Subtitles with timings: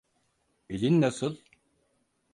[0.69, 1.37] Elin nasıl?